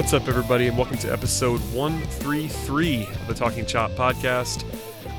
[0.00, 4.64] What's up, everybody, and welcome to episode 133 of the Talking Chop podcast.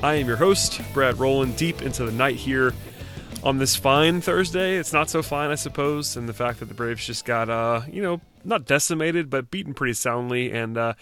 [0.01, 2.73] I am your host, Brad Rowland, deep into the night here
[3.43, 4.77] on this fine Thursday.
[4.77, 7.81] It's not so fine, I suppose, and the fact that the Braves just got, uh,
[7.91, 10.51] you know, not decimated, but beaten pretty soundly.
[10.51, 10.93] And uh,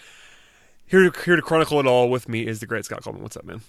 [0.86, 3.22] here, to, here to chronicle it all with me is the great Scott Coleman.
[3.22, 3.62] What's up, man?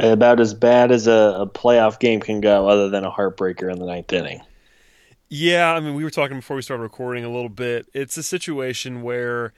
[0.00, 3.78] About as bad as a, a playoff game can go, other than a heartbreaker in
[3.78, 4.42] the ninth inning.
[5.32, 7.88] Yeah, I mean, we were talking before we started recording a little bit.
[7.94, 9.52] It's a situation where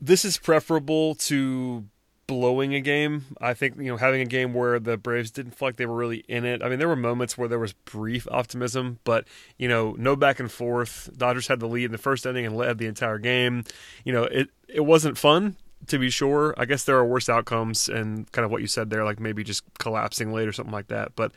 [0.00, 1.86] this is preferable to
[2.28, 3.24] blowing a game.
[3.40, 5.96] I think you know having a game where the Braves didn't feel like they were
[5.96, 6.62] really in it.
[6.62, 9.26] I mean, there were moments where there was brief optimism, but
[9.58, 11.10] you know, no back and forth.
[11.16, 13.64] Dodgers had the lead in the first inning and led the entire game.
[14.04, 16.54] You know, it it wasn't fun to be sure.
[16.56, 19.44] I guess there are worse outcomes, and kind of what you said there, like maybe
[19.44, 21.16] just collapsing late or something like that.
[21.16, 21.32] But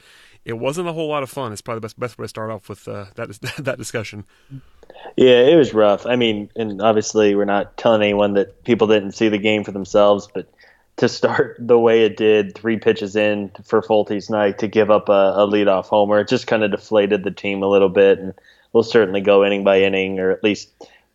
[0.45, 1.51] it wasn't a whole lot of fun.
[1.51, 4.25] It's probably the best best way to start off with uh, that that discussion.
[5.15, 6.05] Yeah, it was rough.
[6.05, 9.71] I mean, and obviously we're not telling anyone that people didn't see the game for
[9.71, 10.47] themselves, but
[10.97, 15.09] to start the way it did, three pitches in for Folty's night to give up
[15.09, 18.33] a, a leadoff homer, it just kind of deflated the team a little bit, and
[18.71, 20.69] we'll certainly go inning by inning, or at least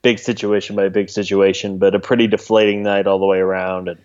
[0.09, 3.89] big situation by big situation, but a pretty deflating night all the way around.
[3.89, 4.01] And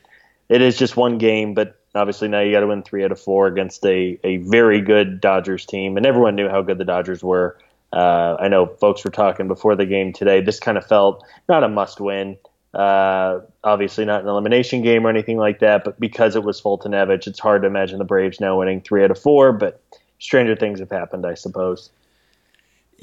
[0.50, 3.22] it is just one game, but obviously now you got to win three out of
[3.22, 7.24] four against a, a very good Dodgers team, and everyone knew how good the Dodgers
[7.24, 7.58] were.
[7.94, 10.42] Uh, I know folks were talking before the game today.
[10.42, 12.38] This kind of felt not a must win.
[12.74, 17.28] Uh, obviously, not an elimination game or anything like that, but because it was Foltynewicz,
[17.28, 19.54] it's hard to imagine the Braves now winning three out of four.
[19.54, 19.80] But
[20.20, 21.92] stranger things have happened, I suppose.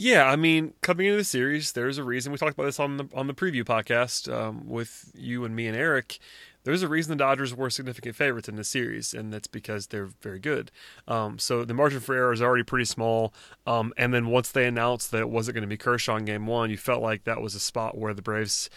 [0.03, 2.97] Yeah, I mean, coming into the series, there's a reason we talked about this on
[2.97, 6.19] the on the preview podcast um, with you and me and Eric
[6.65, 10.11] there's a reason the Dodgers were significant favorites in this series, and that's because they're
[10.21, 10.71] very good.
[11.09, 13.33] Um, so the margin for error is already pretty small.
[13.67, 16.47] Um, and then once they announced that it wasn't going to be Kershaw in Game
[16.47, 18.69] One, you felt like that was a spot where the Braves,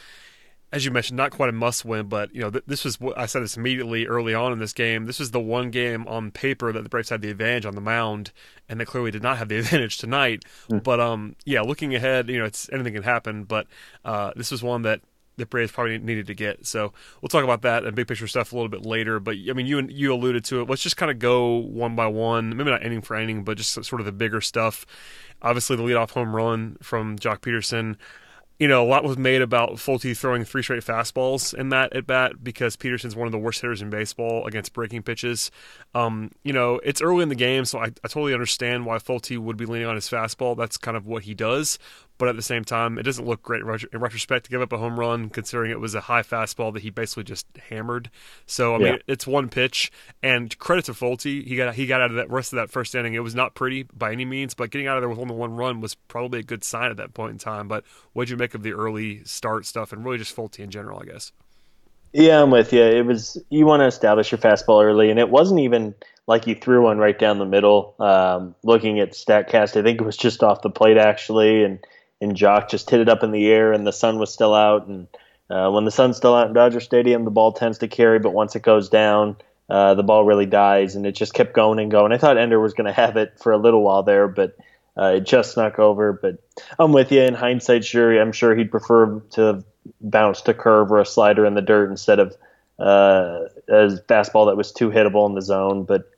[0.74, 3.28] as you mentioned, not quite a must-win, but you know th- this was what I
[3.28, 5.06] said this immediately early on in this game.
[5.06, 7.82] This was the one game on paper that the Braves had the advantage on the
[7.82, 8.32] mound,
[8.68, 10.44] and they clearly did not have the advantage tonight.
[10.72, 10.84] Mm.
[10.84, 13.44] But um, yeah, looking ahead, you know, it's anything can happen.
[13.44, 13.68] But
[14.04, 15.02] uh, this was one that
[15.38, 16.66] the Braves probably needed to get.
[16.66, 16.92] So
[17.22, 19.20] we'll talk about that and big picture stuff a little bit later.
[19.20, 20.70] But I mean, you you alluded to it.
[20.70, 22.58] Let's just kind of go one by one.
[22.58, 24.88] Maybe not inning for inning, but just sort of the bigger stuff.
[25.40, 27.98] Obviously, the leadoff home run from Joc Pederson
[28.64, 32.08] you know, a lot was made about Folty throwing three straight fastballs in that at
[32.08, 35.52] bat because Pederson's one of the worst hitters in baseball against breaking pitches.
[35.94, 39.38] Um, you know, it's early in the game, so I, I totally understand why Folty
[39.38, 40.56] would be leaning on his fastball.
[40.56, 41.78] That's kind of what he does.
[42.24, 44.78] But at the same time, it doesn't look great in retrospect to give up a
[44.78, 48.10] home run, considering it was a high fastball that he basically just hammered.
[48.46, 49.92] So I mean, it's one pitch,
[50.22, 52.96] and credit to Folty, he got he got out of that rest of that first
[52.96, 53.14] inning.
[53.14, 55.58] It was not pretty by any means, but getting out of there with only one
[55.58, 57.68] run was probably a good sign at that point in time.
[57.68, 57.84] But
[58.14, 61.04] what'd you make of the early start stuff, and really just Folty in general, I
[61.04, 61.34] guess?
[62.14, 62.84] Yeah, I'm with you.
[62.84, 65.94] It was you want to establish your fastball early, and it wasn't even
[66.26, 67.96] like he threw one right down the middle.
[68.00, 71.86] Um, looking at Statcast, I think it was just off the plate actually, and
[72.24, 74.88] and Joc just hit it up in the air, and the sun was still out.
[74.88, 75.08] And
[75.50, 78.34] uh, when the sun's still out in Dodger Stadium, the ball tends to carry, but
[78.34, 79.36] once it goes down,
[79.70, 82.12] uh, the ball really dies, and it just kept going and going.
[82.12, 84.58] I thought Ender was going to have it for a little while there, but
[84.98, 86.14] uh, it just snuck over.
[86.14, 86.38] But
[86.80, 87.22] I'm with you.
[87.22, 89.64] In hindsight, sure, I'm sure he'd prefer to
[90.02, 92.36] bounce to curve or a slider in the dirt instead of
[92.80, 95.84] uh, a fastball that was too hittable in the zone.
[95.84, 96.10] But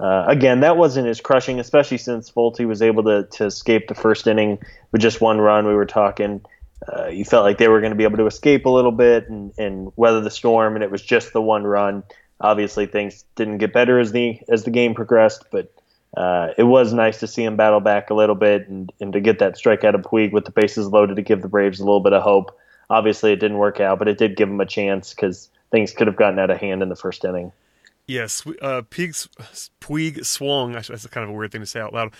[0.00, 3.94] uh, again, that wasn't as crushing, especially since Folty was able to, to escape the
[3.94, 4.58] first inning
[4.92, 5.66] with just one run.
[5.66, 6.44] We were talking,
[6.92, 9.28] uh, you felt like they were going to be able to escape a little bit
[9.28, 12.04] and, and weather the storm, and it was just the one run.
[12.40, 15.72] Obviously, things didn't get better as the as the game progressed, but
[16.16, 19.20] uh, it was nice to see him battle back a little bit and, and to
[19.20, 22.00] get that strikeout of Puig with the bases loaded to give the Braves a little
[22.00, 22.56] bit of hope.
[22.88, 26.06] Obviously, it didn't work out, but it did give him a chance because things could
[26.06, 27.52] have gotten out of hand in the first inning.
[28.08, 29.28] Yes, uh, Puig,
[29.82, 30.72] Puig swung.
[30.72, 32.14] That's kind of a weird thing to say out loud.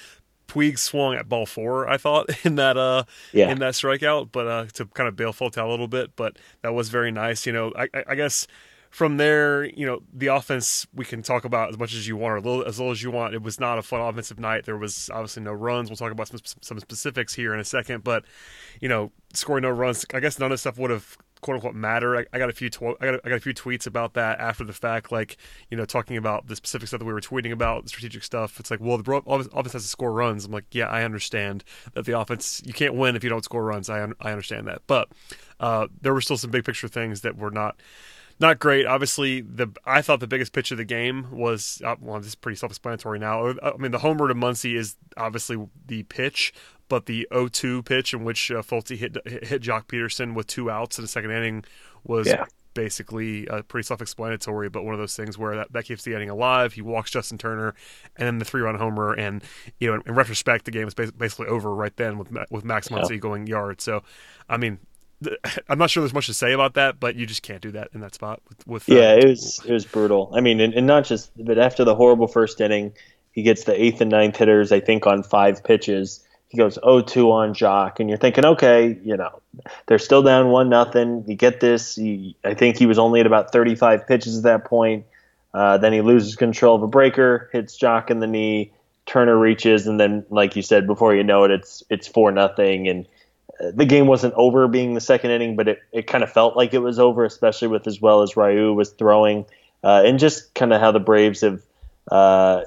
[0.47, 3.51] Puig swung at ball four, I thought, in that uh yeah.
[3.51, 6.75] in that strikeout, but uh to kind of bail out a little bit, but that
[6.75, 7.47] was very nice.
[7.47, 8.47] You know, I, I guess
[8.91, 12.35] from there, you know, the offense we can talk about as much as you want
[12.35, 13.35] or little, as little as you want.
[13.35, 14.65] It was not a fun offensive night.
[14.65, 15.91] There was obviously no runs.
[15.91, 18.25] We'll talk about some, some specifics here in a second, but
[18.81, 21.75] you know, scoring no runs, I guess none of the stuff would have quote unquote
[21.75, 22.17] matter.
[22.17, 24.15] I, I got a few tw- I got a, I got a few tweets about
[24.15, 25.37] that after the fact, like
[25.71, 28.59] you know talking about the specific stuff that we were tweeting about, strategic stuff.
[28.61, 30.45] It's like, well, the offense has to score runs.
[30.45, 31.65] I'm like, yeah, I understand
[31.95, 33.89] that the offense you can't win if you don't score runs.
[33.91, 35.09] I I understand that, but
[35.61, 37.81] uh, there were still some big picture things that were not
[38.41, 38.87] not great.
[38.87, 42.35] Obviously, the I thought the biggest pitch of the game was uh, well, this is
[42.35, 43.55] pretty self-explanatory now.
[43.63, 46.53] I mean, the homer to Muncy is obviously the pitch,
[46.89, 50.99] but the 0-2 pitch in which uh, Folty hit hit Joc Pederson with two outs
[50.99, 51.65] in the second inning
[52.05, 52.45] was yeah.
[52.75, 54.69] basically uh, pretty self-explanatory.
[54.69, 56.75] But one of those things where that, that keeps the inning alive.
[56.75, 57.75] He walks Justin Turner,
[58.17, 59.15] and then the three-run homer.
[59.15, 59.43] And
[59.81, 62.89] you know, in, in retrospect, the game was basically over right then with with Max
[62.89, 63.17] Muncy yeah.
[63.17, 63.81] going yard.
[63.81, 64.05] So,
[64.49, 64.79] I mean,
[65.69, 67.89] I'm not sure there's much to say about that, but you just can't do that
[67.93, 68.41] in that spot.
[68.49, 70.31] With, with uh, yeah, it was it was brutal.
[70.35, 72.93] I mean, and, and, not just, but after the horrible first inning,
[73.33, 76.25] he gets the eighth and ninth hitters, I think, on five pitches.
[76.49, 79.43] He goes 0-2 on Joc, and you're thinking, okay, you know,
[79.87, 81.25] they're still down one nothing.
[81.27, 81.97] You get this.
[81.97, 85.05] He, I think he was only at about 35 pitches at that point.
[85.53, 88.73] Uh, then he loses control of a breaker, hits Joc in the knee.
[89.05, 92.89] Turner reaches, and then, like you said, before you know it, it's it's four nothing,
[92.89, 93.07] and
[93.61, 96.75] the game wasn't over being the second inning, but it, it kind of felt like
[96.75, 99.47] it was over, especially with as well as Ryu was throwing,
[99.83, 101.63] uh, and just kind of how the Braves have
[102.11, 102.63] uh,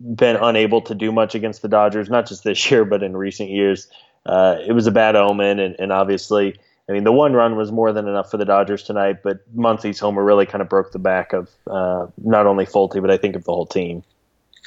[0.00, 3.50] been unable to do much against the Dodgers, not just this year, but in recent
[3.50, 3.88] years.
[4.26, 6.56] Uh, it was a bad omen, and, and, obviously,
[6.88, 9.98] I mean, the one run was more than enough for the Dodgers tonight, but Muncy's
[9.98, 13.36] homer really kind of broke the back of uh, not only Folty, but I think
[13.36, 14.02] of the whole team.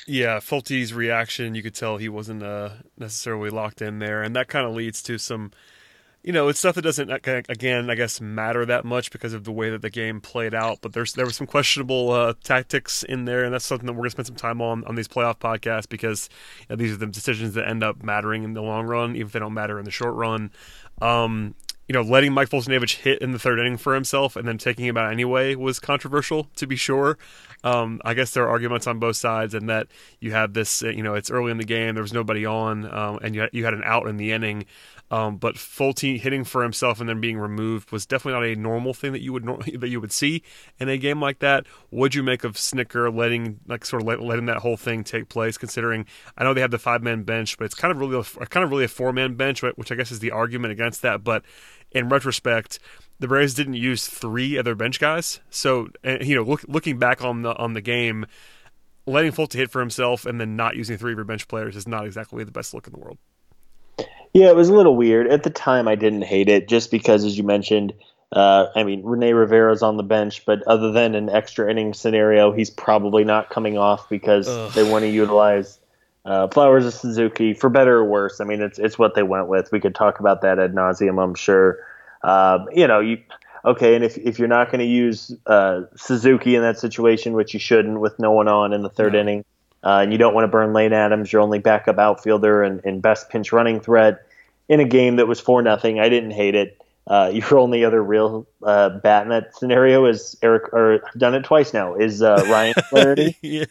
[0.09, 4.47] Yeah, Folty's reaction, you could tell he wasn't uh, necessarily locked in there, and that
[4.47, 5.51] kind of leads to some,
[6.23, 7.11] you know, it's stuff that doesn't
[7.49, 10.79] again, I guess, matter that much because of the way that the game played out.
[10.79, 14.03] But there's there were some questionable uh, tactics in there, and that's something that we're
[14.03, 16.29] gonna spend some time on on these playoff podcasts because
[16.61, 19.27] you know, these are the decisions that end up mattering in the long run, even
[19.27, 20.51] if they don't matter in the short run.
[21.01, 21.53] Um,
[21.87, 24.85] you know, letting Mike Foltynewicz hit in the third inning for himself and then taking
[24.85, 27.17] him out anyway was controversial, to be sure.
[27.63, 29.87] Um, I guess there are arguments on both sides, and that
[30.19, 33.19] you have this, you know, it's early in the game, there was nobody on, um,
[33.21, 34.65] and you you had an out in the inning.
[35.09, 38.93] Um, but Folty hitting for himself and then being removed was definitely not a normal
[38.93, 39.45] thing that you would
[39.79, 40.43] that you would see
[40.79, 41.65] in a game like that.
[41.89, 45.29] What'd you make of Snitker letting like sort of let, letting that whole thing take
[45.29, 45.57] place?
[45.57, 46.05] Considering
[46.37, 48.63] I know they have the five man bench, but it's kind of really a, kind
[48.63, 51.23] of really a four man bench, which I guess is the argument against that.
[51.23, 51.43] But
[51.91, 52.79] in retrospect,
[53.19, 55.39] the Braves didn't use three other bench guys.
[55.49, 58.25] So, you know, look, looking back on the on the game,
[59.05, 61.87] letting Folty hit for himself and then not using three of your bench players is
[61.87, 63.17] not exactly the best look in the world.
[64.37, 65.87] Yeah, it was a little weird at the time.
[65.87, 67.91] I didn't hate it just because, as you mentioned,
[68.31, 72.51] uh, I mean, Rene Rivera's on the bench, but other than an extra inning scenario,
[72.51, 74.71] he's probably not coming off because Ugh.
[74.73, 75.79] they want to utilize
[76.23, 78.39] uh, Flowers of Suzuki for better or worse.
[78.39, 79.71] I mean, it's it's what they went with.
[79.71, 81.79] We could talk about that ad nauseum, I'm sure.
[82.21, 83.17] Um, you know, you
[83.65, 87.55] okay, and if if you're not going to use uh, Suzuki in that situation, which
[87.55, 89.45] you shouldn't, with no one on in the third inning,
[89.83, 93.01] uh, and you don't want to burn Lane Adams, your only backup outfielder and, and
[93.01, 94.26] best pinch running threat
[94.69, 95.99] in a game that was four nothing.
[95.99, 96.81] I didn't hate it.
[97.07, 101.35] Uh, your only other real uh, bat in that scenario is Eric, or I've done
[101.35, 103.37] it twice now, is uh, Ryan Flaherty.
[103.41, 103.65] yeah.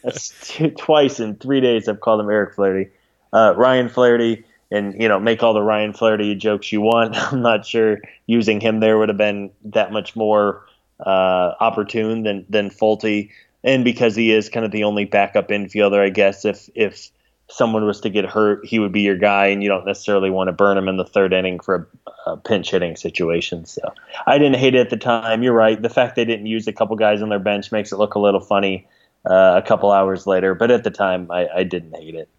[0.77, 2.89] Twice in three days I've called him Eric Flaherty.
[3.33, 7.15] Uh, Ryan Flaherty, and you know, make all the Ryan Flaherty jokes you want.
[7.33, 10.65] I'm not sure using him there would have been that much more
[10.99, 13.29] uh, opportune than than Folty,
[13.63, 17.11] and because he is kind of the only backup infielder, I guess if if
[17.49, 20.49] someone was to get hurt, he would be your guy, and you don't necessarily want
[20.49, 21.89] to burn him in the third inning for
[22.25, 23.65] a, a pinch hitting situation.
[23.65, 23.81] So
[24.25, 25.43] I didn't hate it at the time.
[25.43, 25.81] You're right.
[25.81, 28.19] The fact they didn't use a couple guys on their bench makes it look a
[28.19, 28.87] little funny
[29.25, 32.29] uh, a couple hours later, but at the time, I, I, didn't hate it.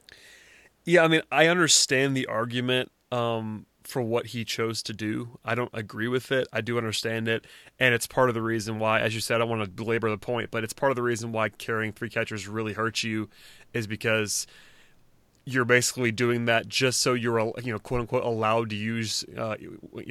[0.84, 5.38] Yeah, I mean, I understand the argument um, for what he chose to do.
[5.44, 6.48] I don't agree with it.
[6.50, 7.46] I do understand it,
[7.78, 10.16] and it's part of the reason why, as you said, I want to belabor the
[10.16, 13.28] point, but it's part of the reason why carrying three catchers really hurts you,
[13.72, 14.46] is because–
[15.50, 19.56] you're basically doing that just so you're you know quote unquote allowed to use uh,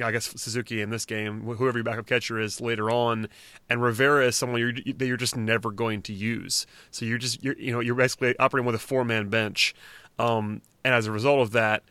[0.02, 3.28] I guess Suzuki in this game whoever your backup catcher is later on
[3.70, 6.66] and Rivera is someone you're, that you're just never going to use.
[6.90, 9.76] So you're just you're you know you're basically operating with a four man bench
[10.18, 11.84] um, and as a result of that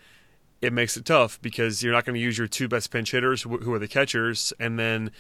[0.62, 3.44] it makes it tough because you're not going to use your two best pinch hitters
[3.44, 5.12] who are the catchers and then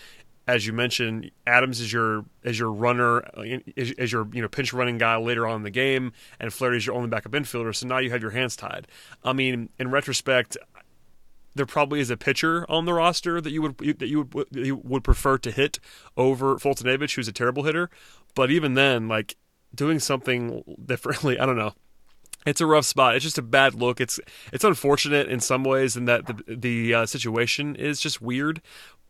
[0.47, 3.21] as you mentioned, Adams is your as your runner,
[3.75, 6.85] as, your you know pinch running guy later on in the game, and Flaherty is
[6.85, 7.75] your only backup infielder.
[7.75, 8.87] So now you have your hands tied.
[9.23, 10.57] I mean, in retrospect,
[11.53, 14.65] there probably is a pitcher on the roster that you would that you would that
[14.65, 15.79] you would prefer to hit
[16.15, 17.89] over Foltynewicz, who's a terrible hitter.
[18.33, 19.35] But even then, like
[19.75, 21.73] doing something differently, I don't know.
[22.45, 23.15] It's a rough spot.
[23.15, 23.99] It's just a bad look.
[23.99, 24.17] It's
[24.53, 28.61] it's unfortunate in some ways, in that the the uh, situation is just weird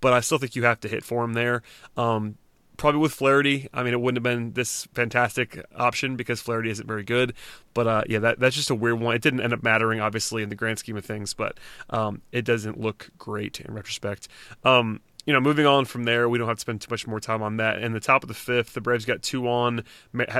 [0.01, 1.61] but I still think you have to hit for him there.
[1.95, 2.37] Um,
[2.77, 6.87] probably with Flaherty, I mean, it wouldn't have been this fantastic option because Flaherty isn't
[6.87, 7.33] very good.
[7.73, 9.15] But uh, yeah, that, that's just a weird one.
[9.15, 12.45] It didn't end up mattering, obviously, in the grand scheme of things, but um, it
[12.45, 14.27] doesn't look great in retrospect.
[14.63, 17.19] Um, you know, moving on from there, we don't have to spend too much more
[17.19, 17.83] time on that.
[17.83, 19.83] In the top of the fifth, the Braves got two on,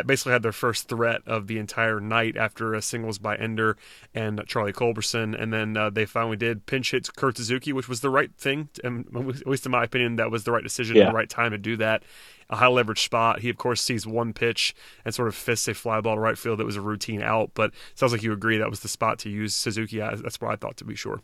[0.06, 3.76] basically had their first threat of the entire night after a singles by Ender
[4.16, 8.00] and Charlie Culberson, and then uh, they finally did pinch hit Kurt Suzuki, which was
[8.00, 11.08] the right thing, and at least in my opinion, that was the right decision yeah.
[11.08, 12.04] the right time to do that.
[12.50, 13.42] A high leverage spot.
[13.42, 16.38] He of course sees one pitch and sort of fists a fly ball to right
[16.38, 19.20] field that was a routine out, but sounds like you agree that was the spot
[19.20, 20.00] to use Suzuki.
[20.00, 21.20] That's what I thought to be sure.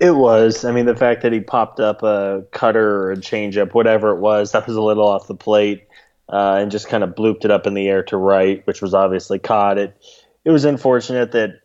[0.00, 0.64] It was.
[0.64, 4.20] I mean, the fact that he popped up a cutter or a changeup, whatever it
[4.20, 5.86] was, that was a little off the plate,
[6.28, 8.94] uh, and just kind of blooped it up in the air to right, which was
[8.94, 9.78] obviously caught.
[9.78, 9.96] It
[10.44, 11.60] it was unfortunate that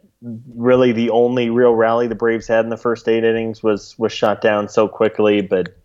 [0.56, 4.12] really the only real rally the Braves had in the first eight innings was was
[4.12, 5.42] shot down so quickly.
[5.42, 5.76] But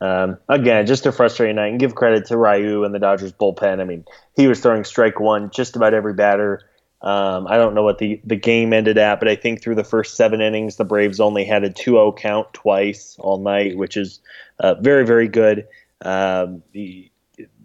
[0.00, 1.68] um, again, just a frustrating night.
[1.68, 3.80] And give credit to Ryu and the Dodgers bullpen.
[3.80, 4.04] I mean,
[4.36, 6.62] he was throwing strike one just about every batter.
[7.02, 9.84] Um, I don't know what the, the game ended at, but I think through the
[9.84, 13.96] first seven innings, the Braves only had a 2 0 count twice all night, which
[13.96, 14.20] is
[14.58, 15.66] uh, very, very good.
[16.02, 17.10] Um, the,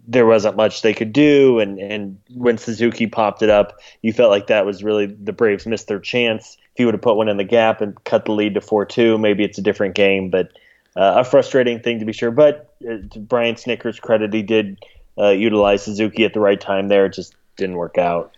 [0.08, 4.30] there wasn't much they could do, and, and when Suzuki popped it up, you felt
[4.30, 6.56] like that was really the Braves missed their chance.
[6.74, 8.86] If you would have put one in the gap and cut the lead to 4
[8.86, 10.52] 2, maybe it's a different game, but
[10.96, 12.30] uh, a frustrating thing to be sure.
[12.30, 14.78] But uh, to Brian Snitker's credit, he did
[15.18, 17.06] uh, utilize Suzuki at the right time there.
[17.06, 18.35] It just didn't work out.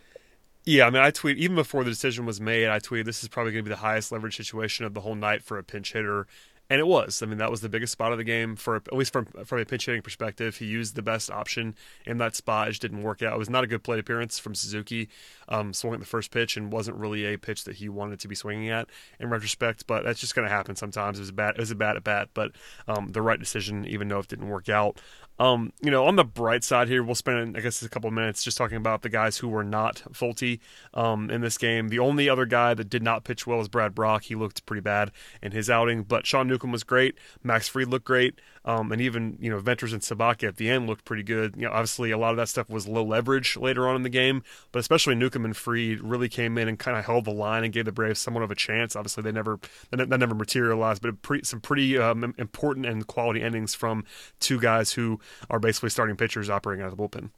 [0.69, 2.69] Yeah, I mean, I tweet even before the decision was made.
[2.69, 5.15] I tweeted this is probably going to be the highest leverage situation of the whole
[5.15, 6.27] night for a pinch hitter,
[6.69, 7.23] and it was.
[7.23, 9.61] I mean, that was the biggest spot of the game for at least from from
[9.61, 10.59] a pinch hitting perspective.
[10.59, 12.69] He used the best option in that spot.
[12.69, 13.33] It just didn't work out.
[13.33, 15.09] It was not a good plate appearance from Suzuki.
[15.49, 18.29] Um, swung at the first pitch and wasn't really a pitch that he wanted to
[18.29, 19.87] be swinging at in retrospect.
[19.87, 21.17] But that's just going to happen sometimes.
[21.17, 22.53] It was a bad, it was a bad at bat, but
[22.87, 25.01] um, the right decision, even though it didn't work out.
[25.39, 28.15] Um, you know, on the bright side here, we'll spend, I guess, a couple of
[28.15, 30.61] minutes just talking about the guys who were not Folty
[30.95, 31.89] um, in this game.
[31.89, 34.25] The only other guy that did not pitch well is Brad Brach.
[34.25, 37.17] He looked pretty bad in his outing, but Sean Newcomb was great.
[37.43, 38.41] Max Fried looked great.
[38.65, 41.55] Um, and even, you know, Venters and Sobotka at the end looked pretty good.
[41.57, 44.11] You know, obviously a lot of that stuff was low leverage later on in the
[44.11, 44.43] game,
[44.73, 47.73] but especially Newcomb and Fried really came in and kind of held the line and
[47.73, 48.95] gave the Braves somewhat of a chance.
[48.95, 49.59] Obviously, they never
[49.91, 54.05] that never materialized, but pretty, some pretty um, important and quality endings from
[54.39, 55.19] two guys who
[55.51, 57.31] are basically starting pitchers operating out of the bullpen.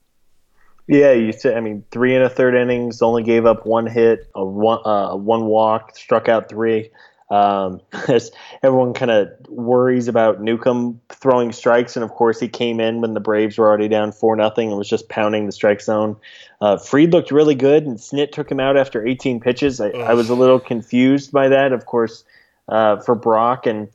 [0.86, 1.56] Yeah, you said.
[1.56, 5.14] I mean, three and a third innings, only gave up one hit, a one, uh,
[5.14, 6.90] one walk, struck out three.
[7.30, 7.80] Um,
[8.62, 13.14] everyone kind of worries about Newcomb throwing strikes, and of course he came in when
[13.14, 16.16] the Braves were already down four nothing and was just pounding the strike zone.
[16.60, 19.80] Uh, Fried looked really good, and Snit took him out after 18 pitches.
[19.80, 22.24] I, I was a little confused by that, of course,
[22.68, 23.88] uh, for Brach and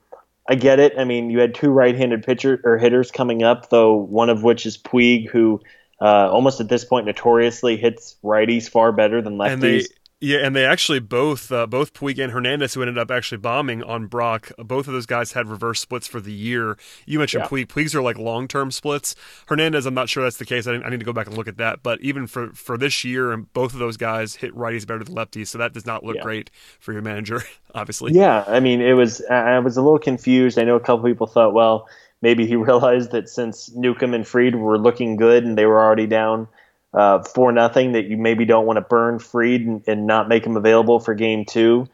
[0.48, 0.94] I get it.
[0.98, 4.66] I mean, you had two right-handed pitcher or hitters coming up, though one of which
[4.66, 5.62] is Puig, who
[6.00, 9.88] uh, almost at this point notoriously hits righties far better than lefties.
[10.22, 13.84] Yeah, and they actually both uh, both Puig and Hernandez, who ended up actually bombing
[13.84, 16.78] on Brach, both of those guys had reverse splits for the year.
[17.06, 17.50] You mentioned yeah.
[17.50, 17.68] Puig.
[17.68, 19.14] Puig's are like long term splits.
[19.48, 20.68] Hernandez, I'm not sure that's the case.
[20.68, 21.84] I, I, need to go back and look at that.
[21.84, 25.14] But even for for this year, and both of those guys hit righties better than
[25.14, 26.24] lefties, so that does not look yeah.
[26.24, 27.44] great for your manager,
[27.76, 28.14] obviously.
[28.14, 29.22] Yeah, I mean, it was.
[29.26, 30.58] I was a little confused.
[30.58, 31.90] I know a couple people thought, well,
[32.22, 36.08] maybe he realized that since Newcomb and Fried were looking good and they were already
[36.08, 36.48] down
[36.96, 40.46] uh, for nothing that you maybe don't want to burn Fried and, and not make
[40.46, 41.88] him available for game two.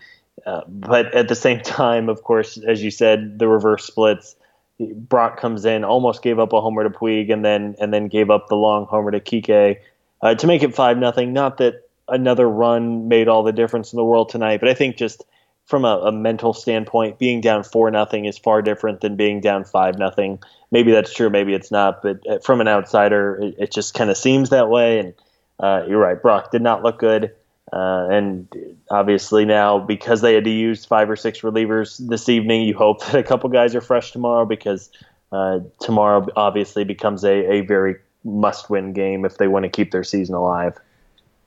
[0.46, 4.36] Uh, but at the same time, of course, as you said, the reverse splits.
[4.79, 8.29] Brach comes in, almost gave up a homer to Puig, and then and then gave
[8.29, 9.77] up the long homer to Kike
[10.22, 11.34] uh, to make it five nothing.
[11.34, 14.98] Not that another run made all the difference in the world tonight, but I think
[14.98, 15.24] just
[15.72, 19.63] from a, a mental standpoint, being down four nothing is far different than being down
[19.63, 20.40] five nothing
[20.72, 22.01] maybe that's true, maybe it's not.
[22.01, 25.00] But uh, from an outsider, it, it just kind of seems that way.
[25.00, 25.13] And
[25.60, 27.36] uh, you're right, Brach did not look good.
[27.72, 28.48] Uh, and
[28.90, 33.06] obviously now, because they had to use five or six relievers this evening, you hope
[33.06, 34.90] that a couple guys are fresh tomorrow because
[35.32, 40.04] uh, tomorrow obviously becomes a, a very must-win game if they want to keep their
[40.04, 40.78] season alive.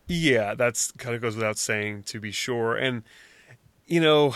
[0.06, 2.76] Yeah, that's kind of goes without saying to be sure.
[2.76, 3.04] And
[3.86, 4.34] you know,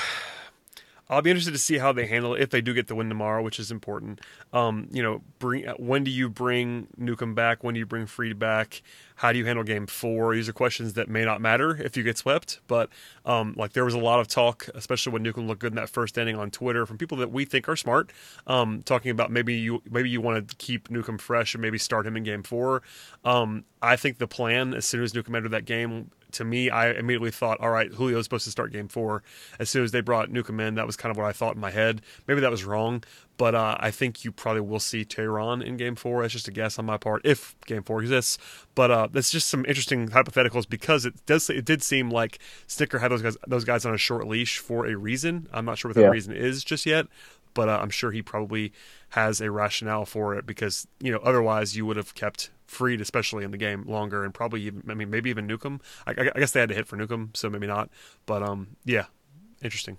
[1.10, 3.08] I'll be interested to see how they handle it if they do get the win
[3.08, 4.20] tomorrow, which is important.
[4.52, 7.64] Um, you know, bring when do you bring Newcomb back?
[7.64, 8.82] When do you bring Fried back?
[9.16, 10.34] How do you handle Game Four?
[10.34, 12.90] These are questions that may not matter if you get swept, but
[13.24, 15.88] um, like there was a lot of talk, especially when Newcomb looked good in that
[15.88, 18.12] first inning on Twitter, from people that we think are smart,
[18.46, 22.06] um, talking about maybe you maybe you want to keep Newcomb fresh and maybe start
[22.06, 22.82] him in Game Four.
[23.24, 26.90] Um, I think the plan, as soon as Newcomb entered that game, to me, I
[26.90, 29.22] immediately thought, all right, Julio's supposed to start game four.
[29.58, 31.60] As soon as they brought Newcomb in, that was kind of what I thought in
[31.60, 32.02] my head.
[32.26, 33.02] Maybe that was wrong,
[33.36, 36.22] but uh, I think you probably will see Teheran in game four.
[36.22, 38.38] That's just a guess on my part, if game four exists.
[38.74, 43.00] But uh, that's just some interesting hypotheticals because it does it did seem like Snitker
[43.00, 45.48] had those guys those guys on a short leash for a reason.
[45.52, 46.08] I'm not sure what that yeah.
[46.08, 47.06] reason is just yet,
[47.54, 48.72] but uh, I'm sure he probably
[49.10, 53.44] has a rationale for it because you know otherwise you would have kept Fried, especially
[53.44, 55.80] in the game, longer and probably even I mean maybe even Nukem.
[56.06, 57.88] I, I guess they had to hit for Nukem, so maybe not.
[58.26, 59.06] But um, yeah,
[59.62, 59.96] interesting.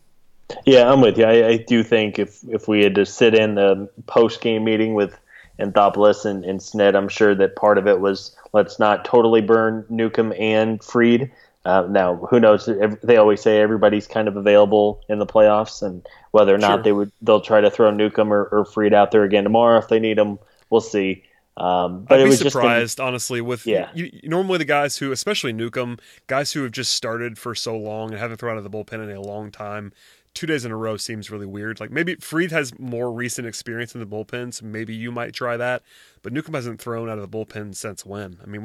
[0.65, 1.25] Yeah, I'm with you.
[1.25, 4.93] I, I do think if if we had to sit in the post game meeting
[4.93, 5.17] with
[5.59, 9.85] Anthopoulos and, and Snit, I'm sure that part of it was let's not totally burn
[9.89, 11.31] Newcomb and Fried.
[11.69, 12.67] Uh, now, who knows?
[13.03, 16.83] They always say everybody's kind of available in the playoffs, and whether or not sure.
[16.83, 19.87] they would, they'll try to throw Newcomb or, or Fried out there again tomorrow if
[19.87, 20.39] they need them.
[20.71, 21.25] We'll see.
[21.57, 23.89] Um, but I'd be surprised, honestly, with yeah.
[23.93, 28.11] You, normally the guys who, especially Newcomb, guys who have just started for so long
[28.11, 29.91] and haven't thrown out of the bullpen in a long time,
[30.33, 31.79] two days in a row seems really weird.
[31.79, 35.57] Like maybe Fried has more recent experience in the bullpen, so maybe you might try
[35.57, 35.83] that.
[36.21, 38.37] But Newcomb hasn't thrown out of the bullpen since when?
[38.43, 38.61] I mean,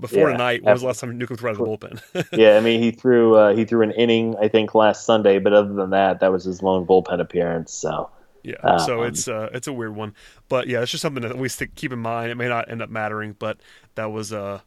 [0.00, 2.28] before yeah, tonight, when was the last time Newcomb threw out of the bullpen?
[2.38, 5.52] yeah, I mean, he threw uh, he threw an inning, I think, last Sunday, but
[5.52, 7.72] other than that, that was his lone bullpen appearance.
[7.72, 8.10] So.
[8.42, 10.14] Yeah, um, so it's uh, it's a weird one,
[10.50, 12.30] but yeah, it's just something that we keep in mind.
[12.30, 13.56] It may not end up mattering, but
[13.94, 14.60] that was uh,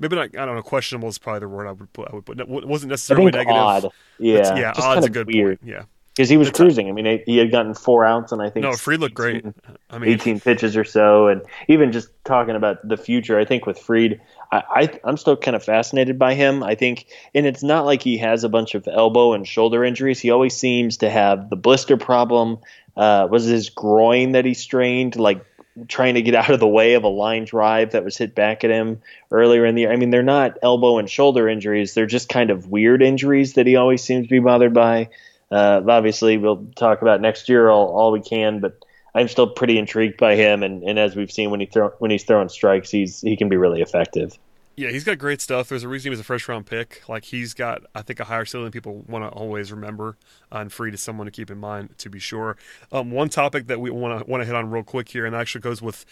[0.00, 0.36] maybe not.
[0.36, 0.62] I don't know.
[0.62, 2.08] Questionable is probably the word I would put.
[2.10, 2.40] I would put.
[2.40, 3.54] It wasn't necessarily negative.
[3.54, 3.92] Odd.
[4.18, 5.60] Yeah, yeah, odd's a good weird.
[5.60, 5.70] Point.
[5.70, 5.82] Yeah,
[6.16, 6.88] because he was it's cruising.
[6.88, 9.54] I mean, he had gotten four outs, and I think no, Fried looked 18, great.
[9.90, 13.64] I mean, eighteen pitches or so, and even just talking about the future, I think
[13.64, 14.20] with Fried,
[14.52, 14.62] I,
[15.04, 16.62] I am still kind of fascinated by him.
[16.62, 20.20] I think, and it's not like he has a bunch of elbow and shoulder injuries.
[20.20, 22.58] He always seems to have the blister problem.
[22.96, 25.42] Uh, was his groin that he strained, like
[25.88, 28.64] trying to get out of the way of a line drive that was hit back
[28.64, 29.92] at him earlier in the year.
[29.92, 33.66] I mean, they're not elbow and shoulder injuries; they're just kind of weird injuries that
[33.66, 35.08] he always seems to be bothered by.
[35.50, 38.84] Uh, obviously, we'll talk about next year all, all we can, but
[39.14, 40.62] I'm still pretty intrigued by him.
[40.62, 43.48] And, and as we've seen when he throw when he's throwing strikes, he's he can
[43.48, 44.38] be really effective.
[44.76, 45.68] Yeah, he's got great stuff.
[45.68, 47.02] There's a reason he was a first round pick.
[47.08, 50.16] Like he's got, I think, a higher ceiling people want to always remember.
[50.50, 52.56] Uh, and Fried is someone to keep in mind, to be sure.
[52.90, 55.36] Um, one topic that we want to want to hit on real quick here, and
[55.36, 56.06] actually goes with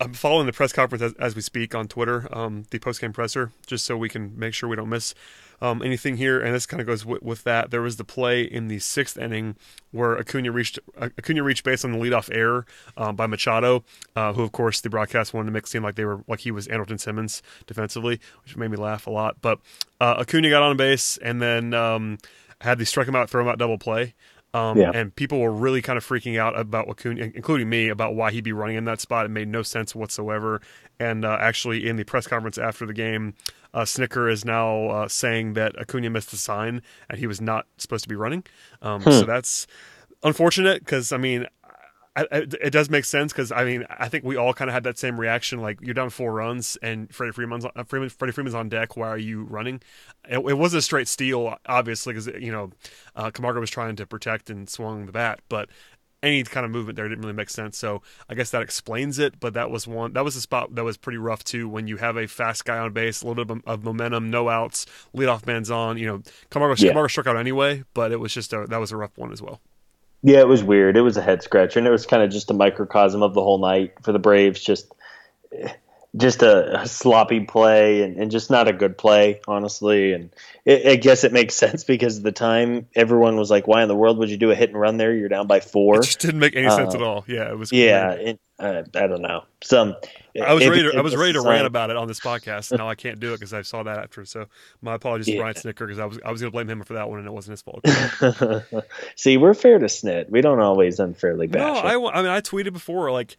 [0.00, 3.12] I'm following the press conference as, as we speak on Twitter, um, the post game
[3.12, 5.14] presser, just so we can make sure we don't miss
[5.62, 6.40] um, anything here.
[6.40, 7.70] And this kind of goes w- with that.
[7.70, 9.56] There was the play in the sixth inning
[9.92, 12.66] where Acuna reached Acuna reached base on the leadoff error
[12.96, 13.84] um, by Machado,
[14.16, 16.50] uh, who of course the broadcast wanted to make seem like they were like he
[16.50, 19.36] was Andrelton Simmons defensively, which made me laugh a lot.
[19.40, 19.60] But
[20.00, 22.18] uh, Acuna got on base and then um,
[22.60, 24.14] had the strike him out, throw him out double play.
[24.54, 24.92] Um, yeah.
[24.94, 28.44] And people were really kind of freaking out about Acuna, including me, about why he'd
[28.44, 29.26] be running in that spot.
[29.26, 30.60] It made no sense whatsoever.
[31.00, 33.34] And uh, actually, in the press conference after the game,
[33.74, 37.66] uh, Snitker is now uh, saying that Acuna missed the sign and he was not
[37.78, 38.44] supposed to be running.
[38.80, 39.10] Um, hmm.
[39.10, 39.66] So that's
[40.22, 41.46] unfortunate because, I mean,
[42.16, 44.84] I, it does make sense because I mean I think we all kind of had
[44.84, 45.60] that same reaction.
[45.60, 48.96] Like you're down four runs and Freddie Freeman's uh, Freeman, Freddie Freeman's on deck.
[48.96, 49.80] Why are you running?
[50.28, 52.70] It, it wasn't a straight steal, obviously, because you know
[53.16, 55.68] uh, Camargo was trying to protect and swung the bat, but
[56.24, 57.76] any kind of movement there didn't really make sense.
[57.76, 59.38] So I guess that explains it.
[59.40, 61.68] But that was one that was a spot that was pretty rough too.
[61.68, 64.86] When you have a fast guy on base, a little bit of, momentum, no outs,
[65.14, 65.98] leadoff man's on.
[65.98, 66.90] You know, Camargo, yeah.
[66.90, 69.42] Camargo struck out anyway, but it was just a, that was a rough one as
[69.42, 69.60] well.
[70.26, 70.96] Yeah, it was weird.
[70.96, 73.42] It was a head scratcher, and it was kind of just a microcosm of the
[73.42, 74.58] whole night for the Braves.
[74.58, 74.90] Just,
[76.16, 80.14] just a, a sloppy play, and, and, just not a good play, honestly.
[80.14, 80.30] And
[80.64, 83.88] it, I guess it makes sense because at the time everyone was like, "Why in
[83.88, 85.14] the world would you do a hit and run there?
[85.14, 85.96] You're down by four.
[85.98, 87.26] It just didn't make any uh, sense at all.
[87.28, 87.70] Yeah, it was.
[87.70, 89.44] Yeah, it, uh, I don't know.
[89.62, 89.94] Some
[90.42, 90.82] I was ready.
[90.82, 92.76] To, I was ready to rant about it on this podcast.
[92.76, 94.24] Now I can't do it because I saw that after.
[94.24, 94.46] So
[94.82, 95.34] my apologies yeah.
[95.34, 97.18] to Brian Snitker, because I was I was going to blame him for that one
[97.18, 97.84] and it wasn't his fault.
[99.16, 100.30] See, we're fair to Snit.
[100.30, 101.60] We don't always unfairly bash.
[101.60, 103.36] No, I, I mean I tweeted before like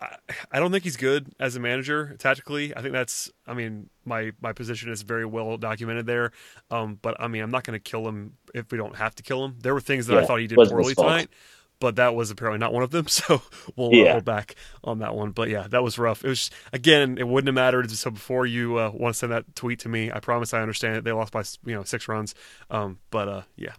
[0.00, 0.16] I,
[0.52, 2.76] I don't think he's good as a manager tactically.
[2.76, 6.32] I think that's I mean my my position is very well documented there.
[6.70, 9.22] Um, but I mean I'm not going to kill him if we don't have to
[9.22, 9.56] kill him.
[9.60, 11.30] There were things that yeah, I thought he did poorly tonight
[11.78, 13.06] but that was apparently not one of them.
[13.16, 13.40] So
[13.76, 14.12] we'll yeah.
[14.12, 15.30] hold back on that one.
[15.30, 16.24] But yeah, that was rough.
[16.24, 17.90] It was again, it wouldn't have mattered.
[17.90, 20.96] So before you uh, want to send that tweet to me, I promise I understand
[20.96, 21.04] it.
[21.04, 22.34] They lost by you know six runs.
[22.70, 23.72] Um, but uh, yeah.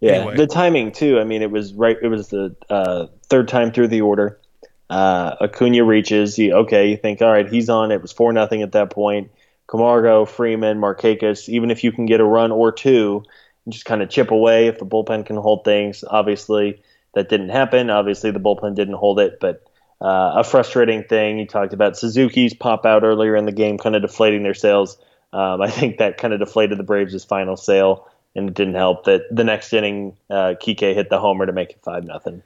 [0.00, 0.36] Yeah, anyway.
[0.36, 1.20] the timing too.
[1.20, 1.96] I mean, it was right.
[2.00, 4.40] It was the uh, third time through the order.
[4.88, 6.38] Uh, Acuna reaches.
[6.38, 7.92] You, okay, you think, all right, he's on.
[7.92, 9.30] It was four nothing at that point.
[9.68, 11.48] Camargo, Freeman, Marquez.
[11.48, 13.22] Even if you can get a run or two,
[13.68, 16.02] just kind of chip away if the bullpen can hold things.
[16.04, 16.82] Obviously,
[17.14, 17.90] that didn't happen.
[17.90, 19.64] Obviously, the bullpen didn't hold it, but
[20.00, 21.38] uh, a frustrating thing.
[21.38, 24.98] You talked about Suzuki's pop out earlier in the game, kind of deflating their sales.
[25.32, 29.04] um, I think that kind of deflated the Braves' final sale, and it didn't help
[29.04, 32.42] that the next inning, uh, Kike hit the homer to make it five nothing.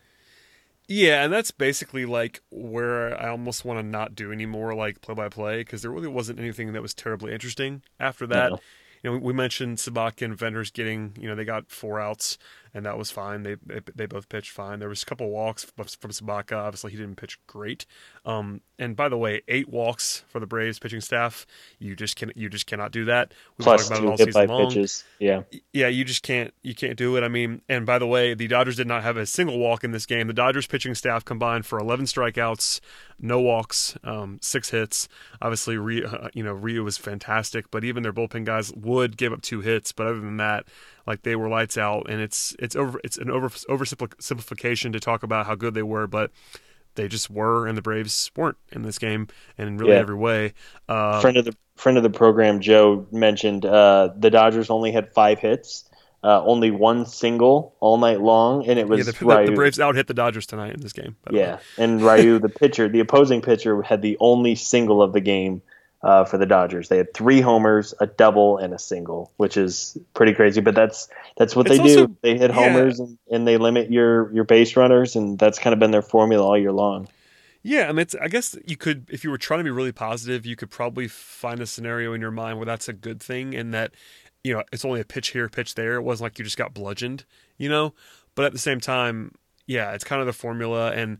[0.86, 5.00] Yeah, and that's basically like where I almost want to not do any more like
[5.00, 8.50] play by play because there really wasn't anything that was terribly interesting after that.
[8.50, 8.60] No.
[9.02, 12.38] You know, we mentioned Sobotka and Venters getting, you know, they got four outs
[12.74, 13.44] and that was fine.
[13.44, 14.80] They they, they both pitched fine.
[14.80, 16.56] There was a couple walks from, from Sobotka.
[16.56, 17.86] Obviously, he didn't pitch great.
[18.26, 21.46] Um, and by the way, eight walks for the Braves pitching staff.
[21.78, 23.32] You just can you just cannot do that.
[23.56, 24.68] We've Plus talked about it all season long.
[24.68, 25.04] Pitches.
[25.20, 27.22] Yeah, yeah, you just can't you can't do it.
[27.22, 29.92] I mean, and by the way, the Dodgers did not have a single walk in
[29.92, 30.26] this game.
[30.26, 32.80] The Dodgers pitching staff combined for 11 strikeouts,
[33.20, 35.08] no walks, um, six hits.
[35.40, 39.32] Obviously, Ryu, uh, you know Ryu was fantastic, but even their bullpen guys would give
[39.32, 39.92] up two hits.
[39.92, 40.66] But other than that,
[41.06, 45.22] like they were lights out, and it's it's over it's an over oversimplification to talk
[45.22, 46.30] about how good they were, but
[46.94, 50.00] they just were, and the Braves weren't in this game, and in really yeah.
[50.00, 50.54] every way.
[50.88, 55.12] Uh, friend of the friend of the program, Joe mentioned uh, the Dodgers only had
[55.12, 55.88] five hits.
[56.22, 59.46] Uh, only one single all night long, and it was yeah, the, Ryu.
[59.46, 61.16] the Braves out hit the Dodgers tonight in this game.
[61.30, 65.60] Yeah, and Ryu, the pitcher, the opposing pitcher, had the only single of the game
[66.04, 66.88] uh, for the Dodgers.
[66.90, 70.60] They had three homers, a double, and a single, which is pretty crazy.
[70.60, 72.16] But that's that's what it's they also, do.
[72.20, 73.06] They hit homers yeah.
[73.06, 76.46] and, and, they limit your your base runners, and that's kind of been their formula
[76.46, 77.08] all year long.
[77.62, 80.44] Yeah, I mean, I guess you could, if you were trying to be really positive,
[80.44, 83.72] you could probably find a scenario in your mind where that's a good thing, and
[83.72, 83.92] that
[84.44, 85.94] you know it's only a pitch here, pitch there.
[85.94, 87.24] It wasn't like you just got bludgeoned,
[87.56, 87.94] you know.
[88.34, 89.32] But at the same time,
[89.66, 91.18] yeah, it's kind of the formula, and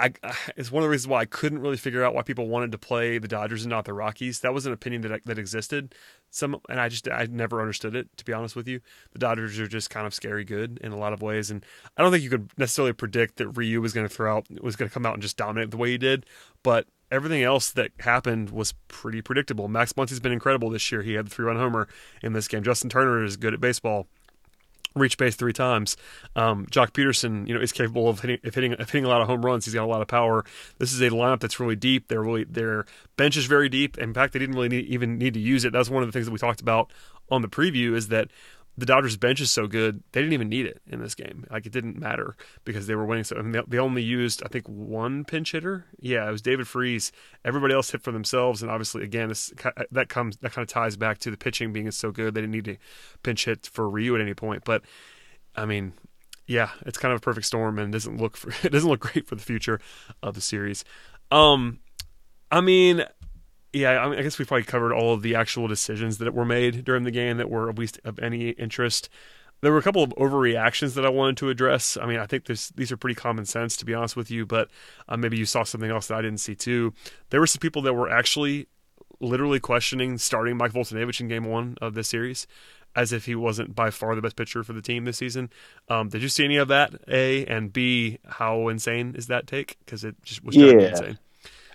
[0.00, 0.12] I,
[0.56, 2.78] it's one of the reasons why I couldn't really figure out why people wanted to
[2.78, 4.40] play the Dodgers and not the Rockies.
[4.40, 5.94] That was an opinion that that existed.
[6.30, 8.80] Some and I just I never understood it to be honest with you.
[9.12, 11.64] The Dodgers are just kind of scary good in a lot of ways, and
[11.96, 14.76] I don't think you could necessarily predict that Ryu was going to throw out was
[14.76, 16.26] going to come out and just dominate the way he did.
[16.62, 19.68] But everything else that happened was pretty predictable.
[19.68, 21.02] Max Muncy's been incredible this year.
[21.02, 21.88] He had the three run homer
[22.22, 22.62] in this game.
[22.62, 24.06] Justin Turner is good at baseball
[24.94, 25.96] reach base three times.
[26.36, 29.20] Um, Joc Pederson, you know, is capable of hitting, of hitting, of hitting a lot
[29.20, 29.64] of home runs.
[29.64, 30.44] He's got a lot of power.
[30.78, 32.08] This is a lineup that's really deep.
[32.08, 33.98] They're really their bench is very deep.
[33.98, 35.72] In fact, they didn't really need, even need to use it.
[35.72, 36.92] That's one of the things that we talked about
[37.30, 38.28] on the preview is that
[38.78, 41.46] the Dodgers bench is so good they didn't even need it in this game.
[41.50, 43.24] Like it didn't matter because they were winning.
[43.24, 45.86] So they only used I think one pinch hitter.
[45.98, 47.12] Yeah, it was David Freese.
[47.44, 49.52] Everybody else hit for themselves, and obviously again this,
[49.90, 52.52] that comes that kind of ties back to the pitching being so good they didn't
[52.52, 52.76] need to
[53.22, 54.64] pinch hit for Ryu at any point.
[54.64, 54.82] But
[55.56, 55.92] I mean,
[56.46, 59.26] yeah, it's kind of a perfect storm and doesn't look for, it doesn't look great
[59.26, 59.80] for the future
[60.22, 60.84] of the series.
[61.30, 61.80] Um,
[62.50, 63.04] I mean,
[63.72, 66.44] yeah, I, mean, I guess we probably covered all of the actual decisions that were
[66.44, 69.08] made during the game that were at least of any interest.
[69.60, 71.98] There were a couple of overreactions that I wanted to address.
[72.00, 74.46] I mean, I think this, these are pretty common sense, to be honest with you,
[74.46, 74.70] but
[75.08, 76.94] uh, maybe you saw something else that I didn't see too.
[77.28, 78.68] There were some people that were actually
[79.20, 82.46] literally questioning starting Mike Foltynewicz in game one of this series
[82.96, 85.50] as if he wasn't by far the best pitcher for the team this season.
[85.88, 86.94] Um, did you see any of that?
[87.08, 89.78] A and B, how insane is that take?
[89.84, 90.72] Because it just was yeah.
[90.72, 91.18] insane.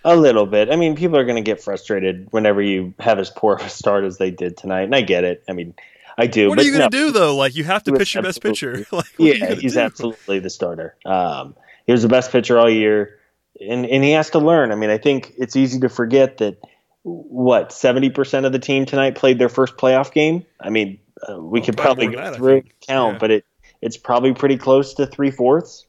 [0.08, 0.70] A little bit.
[0.70, 4.04] I mean, people are going to get frustrated whenever you have as poor a start
[4.04, 5.42] as they did tonight, and I get it.
[5.48, 5.74] I mean,
[6.16, 6.48] I do.
[6.48, 7.34] What are you going to no, do though?
[7.34, 8.86] Like, you have to pitch your best pitcher.
[8.92, 9.80] like, yeah, he's do?
[9.80, 10.94] absolutely the starter.
[11.04, 13.18] Um, he was the best pitcher all year,
[13.60, 14.70] and and he has to learn.
[14.70, 16.58] I mean, I think it's easy to forget that
[17.02, 20.46] what seventy percent of the team tonight played their first playoff game.
[20.60, 23.18] I mean, uh, we well, could probably go that, through count, yeah.
[23.18, 23.44] but it
[23.82, 25.84] it's probably pretty close to three fourths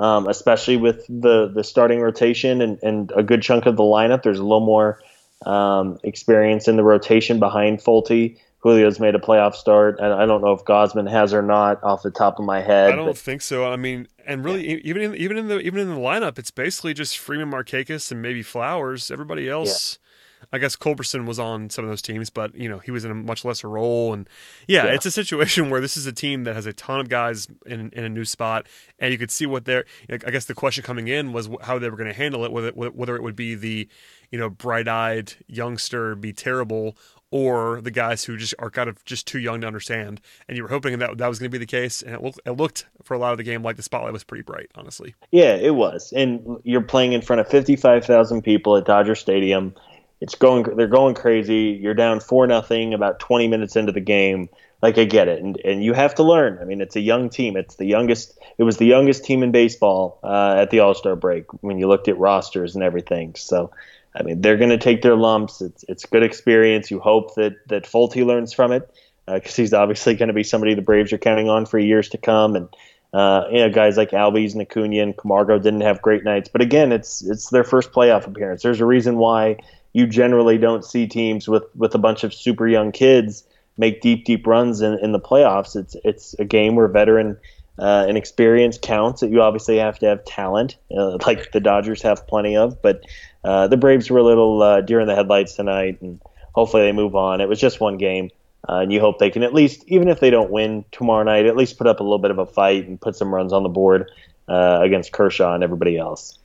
[0.00, 4.22] um, especially with the the starting rotation and, and a good chunk of the lineup.
[4.22, 5.00] There's a little more
[5.46, 8.38] um, experience in the rotation behind Folty.
[8.62, 12.02] Julio's made a playoff start, and I don't know if Gausman has or not off
[12.02, 12.92] the top of my head.
[12.92, 13.70] I don't but, think so.
[13.70, 14.80] I mean, and really, yeah.
[14.82, 18.20] even in even in the even in the lineup, it's basically just Freeman, Markakis, and
[18.20, 19.10] maybe Flowers.
[19.10, 19.98] Everybody else.
[20.00, 20.06] Yeah
[20.52, 23.10] I guess Culberson was on some of those teams, but you know he was in
[23.10, 24.12] a much lesser role.
[24.12, 24.28] And
[24.66, 27.08] yeah, yeah, it's a situation where this is a team that has a ton of
[27.08, 28.66] guys in, in a new spot,
[28.98, 29.84] and you could see what they're.
[30.10, 32.70] I guess the question coming in was how they were going to handle it, whether
[32.70, 33.88] whether it would be the
[34.30, 36.96] you know bright-eyed youngster be terrible,
[37.30, 40.20] or the guys who just are kind of just too young to understand.
[40.48, 42.40] And you were hoping that that was going to be the case, and it looked,
[42.44, 45.14] it looked for a lot of the game like the spotlight was pretty bright, honestly.
[45.30, 46.12] Yeah, it was.
[46.14, 49.74] And you're playing in front of 55,000 people at Dodger Stadium
[50.20, 51.78] it's going they're going crazy.
[51.80, 54.48] You're down four nothing about 20 minutes into the game.
[54.82, 55.42] Like i get it.
[55.42, 56.58] And and you have to learn.
[56.60, 57.56] I mean it's a young team.
[57.56, 61.52] It's the youngest it was the youngest team in baseball uh, at the all-star break
[61.62, 63.34] when you looked at rosters and everything.
[63.36, 63.70] So
[64.14, 65.60] i mean they're going to take their lumps.
[65.60, 66.90] It's it's good experience.
[66.90, 68.90] You hope that that Folty learns from it
[69.26, 72.08] because uh, he's obviously going to be somebody the braves are counting on for years
[72.10, 72.56] to come.
[72.56, 72.68] And
[73.12, 76.92] uh, you know, guys like Albies and and Camargo didn't have great nights, but again,
[76.92, 78.62] it's it's their first playoff appearance.
[78.62, 79.58] There's a reason why
[79.92, 83.44] you generally don't see teams with with a bunch of super young kids
[83.80, 85.74] make deep, deep runs in, in the playoffs.
[85.74, 87.36] It's it's a game where veteran
[87.78, 89.22] uh, and experience counts.
[89.22, 92.80] That you obviously have to have talent, uh, like the Dodgers have plenty of.
[92.80, 93.04] But
[93.42, 96.20] uh, the Braves were a little uh, deer in the headlights tonight, and
[96.54, 97.40] hopefully they move on.
[97.40, 98.30] It was just one game.
[98.68, 101.46] Uh, and you hope they can at least, even if they don't win tomorrow night,
[101.46, 103.62] at least put up a little bit of a fight and put some runs on
[103.62, 104.10] the board
[104.48, 106.38] uh, against Kershaw and everybody else.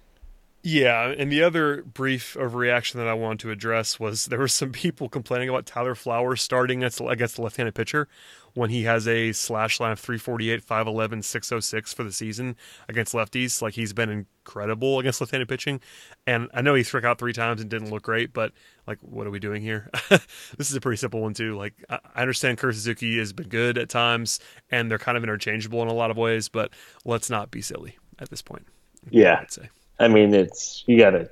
[0.68, 4.72] Yeah, and the other brief overreaction that I wanted to address was there were some
[4.72, 8.08] people complaining about Tyler Flowers starting against, against the left-handed pitcher
[8.56, 12.56] when he has a slash line of 348, 511, 606 for the season
[12.90, 13.62] against lefties.
[13.62, 15.82] Like he's been incredible against left-handed pitching,
[16.26, 18.52] and I know he struck out three times and didn't look great, but
[18.88, 19.92] like, what are we doing here?
[20.10, 21.56] this is a pretty simple one too.
[21.56, 24.40] Like I understand Kurt Suzuki has been good at times,
[24.72, 26.72] and they're kind of interchangeable in a lot of ways, but
[27.04, 28.66] let's not be silly at this point.
[29.12, 29.70] Yeah, I'd say.
[30.00, 31.30] I mean, it's you got to.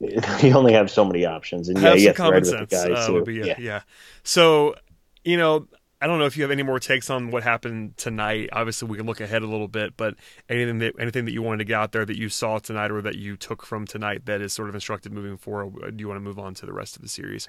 [0.40, 2.72] You only have so many options, and yeah, you have common sense.
[2.72, 3.56] Uh, would be, yeah.
[3.58, 3.80] yeah.
[4.22, 4.76] So,
[5.24, 5.66] you know,
[6.00, 8.50] I don't know if you have any more takes on what happened tonight.
[8.52, 10.14] Obviously, we can look ahead a little bit, but
[10.48, 13.02] anything that anything that you wanted to get out there that you saw tonight or
[13.02, 15.96] that you took from tonight that is sort of instructive moving forward.
[15.96, 17.48] Do you want to move on to the rest of the series?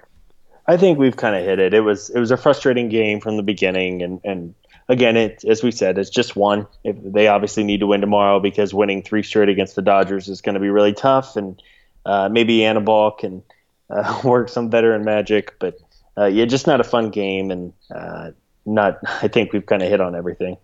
[0.65, 1.75] I think we've kind of hit it.
[1.75, 4.55] It was it was a frustrating game from the beginning, and and
[4.89, 6.67] again, it as we said, it's just one.
[6.83, 10.41] If they obviously need to win tomorrow because winning three straight against the Dodgers is
[10.41, 11.61] going to be really tough, and
[12.05, 13.43] uh, maybe Anibal can
[13.89, 15.77] uh, work some veteran magic, but
[16.17, 18.31] uh, yeah, just not a fun game, and uh,
[18.65, 18.99] not.
[19.21, 20.57] I think we've kind of hit on everything.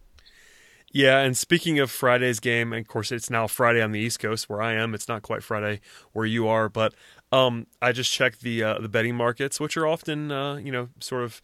[0.92, 4.48] Yeah, and speaking of Friday's game, of course, it's now Friday on the East Coast
[4.48, 4.96] where I am.
[4.96, 5.82] It's not quite Friday
[6.14, 6.94] where you are, but
[7.34, 10.88] um, I just checked the uh, the betting markets, which are often, uh, you know,
[11.02, 11.42] sort of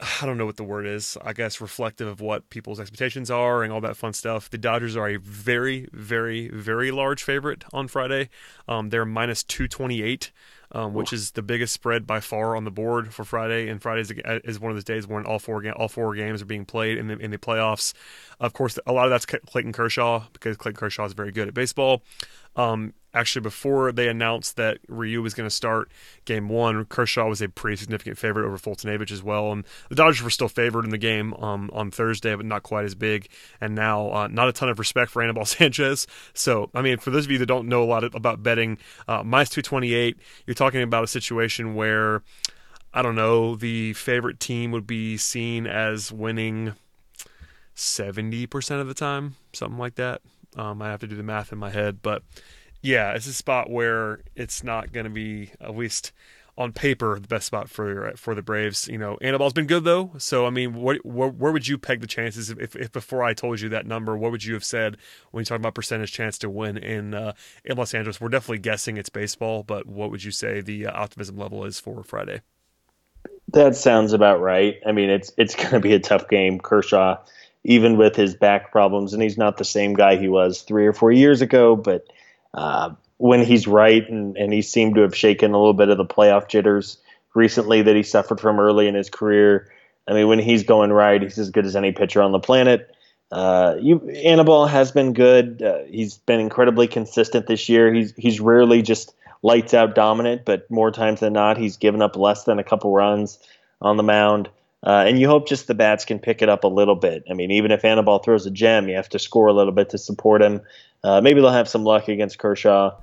[0.22, 1.16] I don't know what the word is.
[1.22, 4.50] I guess reflective of what people's expectations are and all that fun stuff.
[4.50, 8.28] The Dodgers are a very, very, very large favorite on Friday.
[8.68, 10.32] Um, they're minus two twenty eight,
[10.72, 13.68] um, which is the biggest spread by far on the board for Friday.
[13.68, 14.02] And Friday
[14.44, 17.06] is one of those days when all four all four games are being played in
[17.06, 17.94] the in the playoffs.
[18.40, 21.54] Of course, a lot of that's Clayton Kershaw because Clayton Kershaw is very good at
[21.54, 22.02] baseball.
[22.56, 25.90] Um, actually, before they announced that Ryu was going to start
[26.24, 29.52] game one, Kershaw was a pretty significant favorite over Foltynewicz as well.
[29.52, 32.84] And the Dodgers were still favored in the game um, on Thursday, but not quite
[32.84, 33.28] as big.
[33.60, 36.06] And now, uh, not a ton of respect for Anibal Sanchez.
[36.34, 39.22] So, I mean, for those of you that don't know a lot about betting, uh,
[39.22, 42.22] minus 228, you're talking about a situation where.
[42.96, 46.74] I don't know, the favorite team would be seen as winning
[47.74, 50.22] 70% of the time, something like that.
[50.56, 52.22] Um, I have to do the math in my head, but
[52.82, 56.12] yeah, it's a spot where it's not going to be at least
[56.56, 58.88] on paper the best spot for for the Braves.
[58.88, 62.00] You know, Anibal's been good though, so I mean, what, where, where would you peg
[62.00, 64.16] the chances if, if before I told you that number?
[64.16, 64.96] What would you have said
[65.30, 67.32] when you talk about percentage chance to win in uh,
[67.64, 68.20] in Los Angeles?
[68.20, 71.80] We're definitely guessing it's baseball, but what would you say the uh, optimism level is
[71.80, 72.42] for Friday?
[73.48, 74.76] That sounds about right.
[74.86, 76.60] I mean, it's it's going to be a tough game.
[76.60, 77.16] Kershaw
[77.64, 79.12] even with his back problems.
[79.12, 82.06] And he's not the same guy he was three or four years ago, but
[82.52, 85.96] uh, when he's right, and, and he seemed to have shaken a little bit of
[85.96, 86.98] the playoff jitters
[87.34, 89.72] recently that he suffered from early in his career.
[90.06, 92.94] I mean, when he's going right, he's as good as any pitcher on the planet.
[93.32, 95.62] Uh, you, Anibal has been good.
[95.62, 97.92] Uh, he's been incredibly consistent this year.
[97.92, 102.16] He's he's rarely just lights out dominant, but more times than not, he's given up
[102.16, 103.38] less than a couple runs
[103.80, 104.48] on the mound.
[104.84, 107.24] Uh, and you hope just the bats can pick it up a little bit.
[107.30, 109.90] I mean, even if Anibal throws a gem, you have to score a little bit
[109.90, 110.60] to support him.
[111.02, 112.94] Uh, maybe they'll have some luck against Kershaw.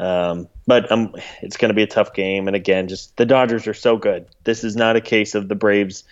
[0.00, 2.46] Um, but um, it's going to be a tough game.
[2.48, 4.26] And again, just the Dodgers are so good.
[4.44, 6.04] This is not a case of the Braves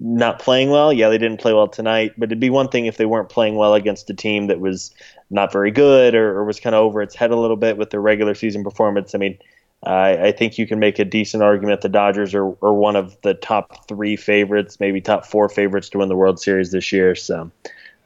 [0.00, 0.92] not playing well.
[0.92, 3.56] Yeah, they didn't play well tonight, but it'd be one thing if they weren't playing
[3.56, 4.94] well against a team that was
[5.30, 7.90] not very good or, or was kind of over its head a little bit with
[7.90, 9.14] their regular season performance.
[9.14, 9.38] I mean,
[9.86, 13.34] I think you can make a decent argument the Dodgers are, are one of the
[13.34, 17.14] top three favorites, maybe top four favorites to win the World Series this year.
[17.14, 17.50] So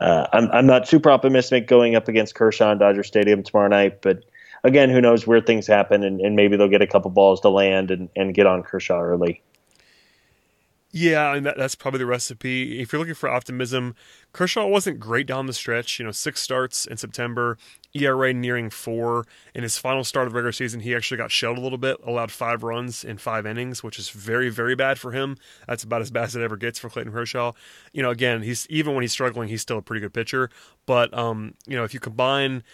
[0.01, 4.03] uh, I'm, I'm not super optimistic going up against Kershaw in Dodger Stadium tomorrow night,
[4.03, 4.25] but
[4.65, 7.49] again, who knows where things happen, and, and maybe they'll get a couple balls to
[7.49, 9.43] land and, and get on Kershaw early.
[11.01, 12.81] Yeah, and that, that's probably the recipe.
[12.81, 13.95] If you're looking for optimism,
[14.33, 16.01] Kershaw wasn't great down the stretch.
[16.01, 17.57] You know, six starts in September,
[17.95, 19.25] ERA nearing four.
[19.55, 21.99] In his final start of the regular season, he actually got shelled a little bit,
[22.05, 25.37] allowed five runs in five innings, which is very, very bad for him.
[25.69, 27.53] That's about as bad as it ever gets for Clayton Kershaw.
[27.93, 30.51] You know, again, he's even when he's struggling, he's still a pretty good pitcher.
[30.85, 32.65] But um, you know, if you combine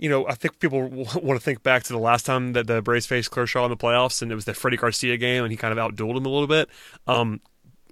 [0.00, 2.80] you know, I think people want to think back to the last time that the
[2.80, 5.58] Braves faced Kershaw in the playoffs, and it was the Freddy Garcia game, and he
[5.58, 6.70] kind of outdueled him a little bit.
[7.06, 7.42] Um,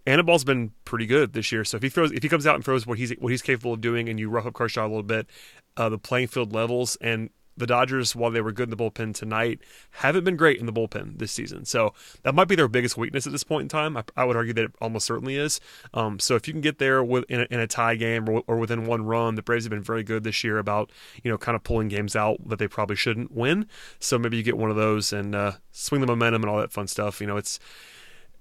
[0.09, 2.65] Anibal's been pretty good this year, so if he throws, if he comes out and
[2.65, 5.03] throws what he's what he's capable of doing, and you rough up Kershaw a little
[5.03, 5.29] bit,
[5.77, 9.15] uh, the playing field levels, and the Dodgers, while they were good in the bullpen
[9.15, 11.65] tonight, haven't been great in the bullpen this season.
[11.65, 11.93] So
[12.23, 13.97] that might be their biggest weakness at this point in time.
[13.97, 15.61] I, I would argue that it almost certainly is.
[15.93, 18.43] Um, so if you can get there with, in, a, in a tie game or,
[18.47, 20.91] or within one run, the Braves have been very good this year about
[21.23, 23.67] you know kind of pulling games out that they probably shouldn't win.
[23.99, 26.73] So maybe you get one of those and uh, swing the momentum and all that
[26.73, 27.21] fun stuff.
[27.21, 27.59] You know, it's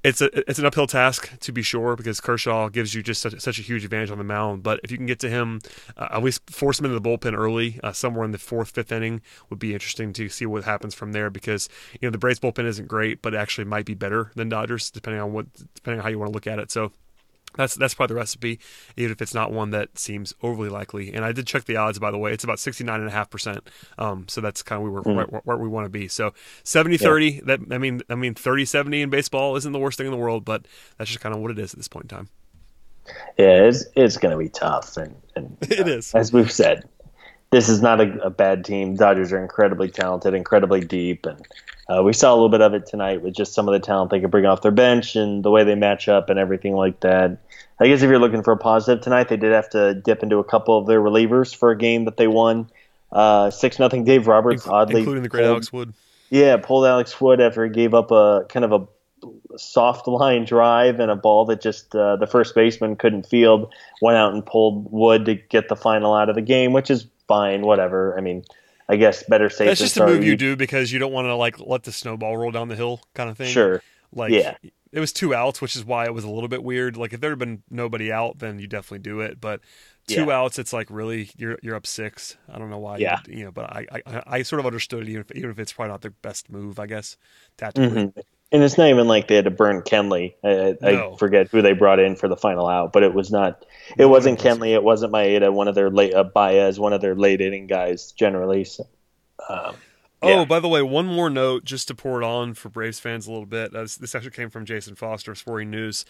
[0.03, 3.39] it's a it's an uphill task to be sure because Kershaw gives you just such,
[3.39, 4.63] such a huge advantage on the mound.
[4.63, 5.59] But if you can get to him,
[5.97, 8.91] uh, at least force him into the bullpen early, uh, somewhere in the fourth, fifth
[8.91, 11.29] inning, would be interesting to see what happens from there.
[11.29, 11.67] Because
[11.99, 15.21] you know the Braves bullpen isn't great, but actually might be better than Dodgers depending
[15.21, 16.71] on what depending on how you want to look at it.
[16.71, 16.91] So
[17.57, 18.59] that's that's probably the recipe,
[18.95, 21.13] even if it's not one that seems overly likely.
[21.13, 22.31] And I did check the odds, by the way.
[22.31, 23.59] It's about 69.5%.
[23.97, 25.15] Um, so that's kind of where, mm.
[25.15, 26.07] where, where, we want to be.
[26.07, 26.31] So
[26.63, 27.41] 70-30, yeah.
[27.45, 30.45] that I mean I mean 30-70 in baseball isn't the worst thing in the world,
[30.45, 30.65] but
[30.97, 32.29] that's just kind of what it is at this point in time.
[33.37, 36.13] Yeah, it's it's going to be tough and, and it is.
[36.13, 36.87] As we've said,
[37.51, 38.95] this is not a, a, bad team.
[38.95, 41.45] Dodgers are incredibly talented, incredibly deep, and
[41.89, 44.11] uh, we saw a little bit of it tonight with just some of the talent
[44.11, 46.99] they could bring off their bench and the way they match up and everything like
[46.99, 47.37] that.
[47.79, 50.37] I guess if you're looking for a positive tonight, they did have to dip into
[50.37, 52.69] a couple of their relievers for a game that they won
[53.11, 54.03] uh, six nothing.
[54.03, 55.93] Dave Roberts, oddly, including the great pulled, Alex Wood.
[56.29, 60.99] Yeah, pulled Alex Wood after he gave up a kind of a soft line drive
[60.99, 63.73] and a ball that just uh, the first baseman couldn't field.
[64.01, 67.07] Went out and pulled Wood to get the final out of the game, which is
[67.27, 67.61] fine.
[67.61, 68.17] Whatever.
[68.17, 68.43] I mean,
[68.89, 69.67] I guess better safe.
[69.67, 72.37] That's just a move you do because you don't want to like let the snowball
[72.37, 73.51] roll down the hill, kind of thing.
[73.51, 73.81] Sure.
[74.13, 74.55] Like yeah.
[74.93, 76.95] It was two outs, which is why it was a little bit weird.
[76.95, 79.41] Like if there had been nobody out, then you definitely do it.
[79.41, 79.59] But
[80.07, 80.39] two yeah.
[80.39, 82.37] outs, it's like really you're you're up six.
[82.51, 82.97] I don't know why.
[82.97, 83.19] Yeah.
[83.27, 85.59] You, you know, but I, I I sort of understood it, even if, even if
[85.59, 87.17] it's probably not their best move, I guess
[87.57, 88.05] tactically.
[88.05, 88.19] Mm-hmm.
[88.51, 90.35] And it's not even like they had to burn Kenley.
[90.41, 91.13] I, no.
[91.13, 93.65] I, forget who they brought in for the final out, but it was not.
[93.91, 94.73] It no, wasn't Kenley.
[94.73, 95.51] It wasn't Maeda.
[95.51, 98.63] One of their late uh, Baez, one of their late inning guys generally.
[98.63, 98.87] So.
[99.49, 99.75] Um,
[100.21, 100.45] oh, yeah.
[100.45, 103.31] by the way, one more note just to pour it on for Braves fans a
[103.31, 103.75] little bit.
[103.75, 106.05] Uh, this, this actually came from Jason Foster of Sporting News.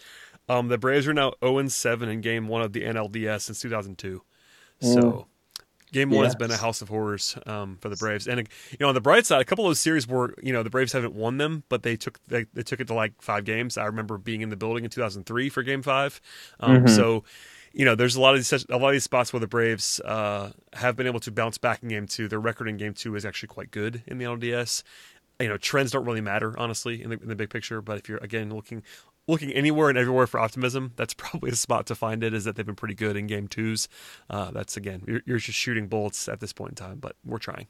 [0.48, 4.22] Um, the Braves are now 0 7 in game one of the NLDS since 2002.
[4.82, 5.26] Mm.
[5.92, 6.32] Game one yes.
[6.32, 9.00] has been a house of horrors um, for the Braves, and you know on the
[9.00, 11.64] bright side, a couple of those series were you know the Braves haven't won them,
[11.68, 13.78] but they took they, they took it to like five games.
[13.78, 16.20] I remember being in the building in 2003 for Game Five,
[16.60, 16.88] um, mm-hmm.
[16.88, 17.24] so
[17.72, 20.00] you know, there's a lot of these a lot of these spots where the Braves
[20.00, 22.28] uh, have been able to bounce back in game two.
[22.28, 24.82] Their record in game two is actually quite good in the LDS.
[25.40, 27.80] You know, trends don't really matter honestly in the, in the big picture.
[27.80, 28.82] But if you're again looking
[29.28, 32.34] looking anywhere and everywhere for optimism, that's probably a spot to find it.
[32.34, 33.88] Is that they've been pretty good in game twos.
[34.28, 37.38] Uh, that's again, you're, you're just shooting bullets at this point in time, but we're
[37.38, 37.68] trying.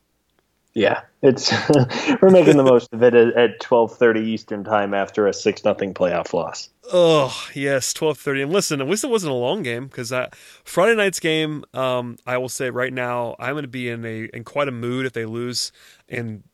[0.74, 1.50] Yeah, it's
[2.22, 5.92] we're making the most of it at twelve thirty Eastern time after a six nothing
[5.92, 6.68] playoff loss.
[6.92, 8.42] Oh yes, twelve thirty.
[8.42, 10.12] And listen, at least it wasn't a long game because
[10.64, 11.64] Friday night's game.
[11.74, 14.72] Um, I will say right now, I'm going to be in a in quite a
[14.72, 15.72] mood if they lose
[16.06, 16.44] in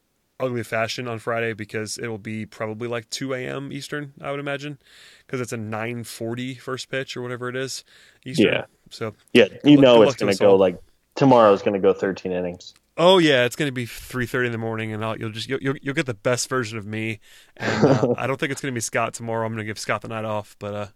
[0.40, 3.72] ugly fashion on Friday because it will be probably like two a.m.
[3.72, 4.12] Eastern.
[4.20, 4.78] I would imagine
[5.26, 7.84] because it's a 9:40 first pitch or whatever it is
[8.24, 8.52] Eastern.
[8.52, 8.64] Yeah.
[8.90, 10.78] So yeah, you know it's going to go like
[11.14, 12.74] tomorrow's going to go thirteen innings.
[12.96, 15.48] Oh yeah, it's going to be three thirty in the morning, and I'll, you'll just
[15.48, 17.20] you'll, you'll get the best version of me.
[17.56, 19.46] And uh, I don't think it's going to be Scott tomorrow.
[19.46, 20.86] I'm going to give Scott the night off, but uh,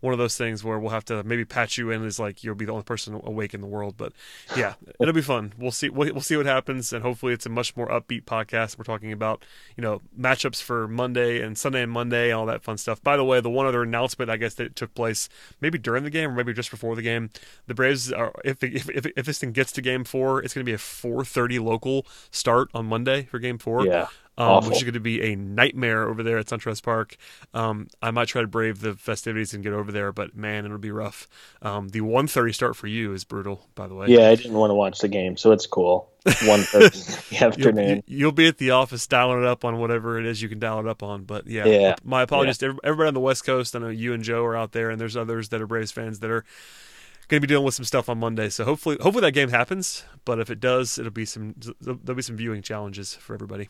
[0.00, 2.54] one of those things where we'll have to maybe patch you in as like you'll
[2.54, 3.96] be the only person awake in the world.
[3.96, 4.12] But
[4.56, 5.52] yeah, it'll be fun.
[5.58, 5.88] We'll see.
[5.88, 8.78] We'll, we'll see what happens, and hopefully it's a much more upbeat podcast.
[8.78, 9.44] We're talking about
[9.76, 13.02] you know matchups for Monday and Sunday and Monday and all that fun stuff.
[13.02, 15.28] By the way, the one other announcement I guess that took place
[15.60, 17.30] maybe during the game or maybe just before the game,
[17.66, 20.64] the Braves are if if if, if this thing gets to Game Four, it's going
[20.64, 23.86] to be a 4:30 local start on Monday for Game Four.
[23.86, 27.16] Yeah um, which is going to be a nightmare over there at SunTrust Park.
[27.52, 30.78] Um, I might try to brave the festivities and get over there, but man, it'll
[30.78, 31.28] be rough.
[31.62, 34.08] Um, the 1.30 start for you is brutal, by the way.
[34.08, 36.10] Yeah, I didn't want to watch the game, so it's cool.
[36.24, 38.02] 1.30 afternoon.
[38.06, 40.58] You'll, you'll, be at the office dialing it up on whatever it is you can
[40.58, 41.24] dial it up on.
[41.24, 41.94] But yeah, yeah.
[42.04, 42.72] my apologies yeah.
[42.72, 43.74] to everybody on the West Coast.
[43.74, 46.20] I know you and Joe are out there, and there's others that are Braves fans
[46.20, 46.44] that are
[47.28, 48.48] going to be dealing with some stuff on Monday.
[48.48, 50.04] So hopefully, hopefully that game happens.
[50.24, 53.68] But if it does, it'll be some there'll be some viewing challenges for everybody.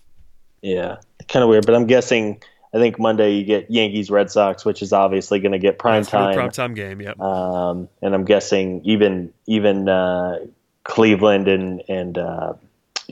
[0.62, 2.42] Yeah, kind of weird, but I'm guessing.
[2.72, 6.04] I think Monday you get Yankees Red Sox, which is obviously going to get prime
[6.04, 6.34] time.
[6.34, 7.14] Prime time game, yeah.
[7.18, 10.38] Um, and I'm guessing even even uh,
[10.84, 12.52] Cleveland and and uh,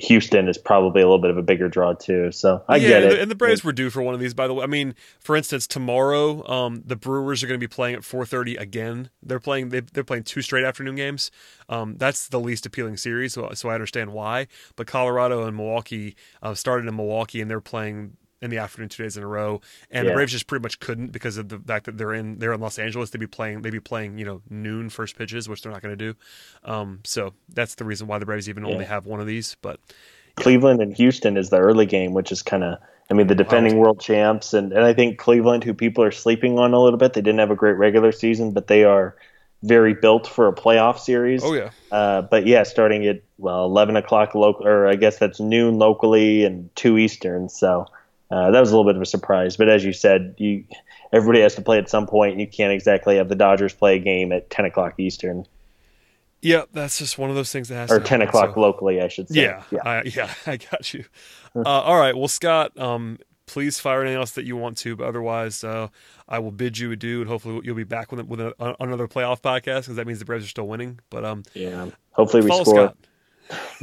[0.03, 2.33] Houston is probably a little bit of a bigger draw too.
[2.33, 3.21] So I yeah, get it.
[3.21, 4.65] And the Braves were due for one of these, by the way.
[4.65, 8.59] I mean, for instance, tomorrow um, the Brewers are going to be playing at 4:30
[8.59, 9.11] again.
[9.23, 11.31] They're playing they, are playing two straight afternoon games.
[11.69, 14.47] Um, that's the least appealing series, so, so I understand why.
[14.77, 19.03] But Colorado and Milwaukee uh, started in Milwaukee, and they're playing in the afternoon two
[19.03, 19.61] days in a row,
[19.91, 20.11] and yeah.
[20.11, 22.61] the Braves just pretty much couldn't because of the fact that they're in they're in
[22.61, 23.11] Los Angeles.
[23.11, 25.97] They'd be playing they'd be playing you know noon first pitches, which they're not going
[25.97, 26.19] to do.
[26.65, 28.73] Um, so that's the reason why the Braves even yeah.
[28.73, 29.57] only have one of these.
[29.63, 29.81] But
[30.39, 32.79] Cleveland and Houston is the early game, which is kind of,
[33.11, 33.83] I mean, the defending wow.
[33.83, 34.55] world champs.
[34.55, 37.41] And, and I think Cleveland, who people are sleeping on a little bit, they didn't
[37.41, 39.17] have a great regular season, but they are
[39.63, 41.43] very built for a playoff series.
[41.43, 41.71] Oh, yeah.
[41.91, 46.45] Uh, but yeah, starting at, well, 11 o'clock local, or I guess that's noon locally
[46.45, 47.49] and 2 Eastern.
[47.49, 47.87] So
[48.31, 49.57] uh, that was a little bit of a surprise.
[49.57, 50.65] But as you said, you
[51.13, 53.97] everybody has to play at some point, and you can't exactly have the Dodgers play
[53.97, 55.47] a game at 10 o'clock Eastern.
[56.41, 58.61] Yeah, that's just one of those things that has or to ten o'clock so.
[58.61, 59.43] locally, I should say.
[59.43, 61.05] Yeah, yeah, I, yeah, I got you.
[61.57, 65.09] uh, all right, well, Scott, um, please fire anything else that you want to, but
[65.09, 65.89] otherwise, uh,
[66.29, 69.41] I will bid you adieu, and hopefully you'll be back with with a, another playoff
[69.41, 71.01] podcast because that means the Braves are still winning.
[71.11, 72.65] But um, yeah, hopefully we score.
[72.65, 72.97] Scott.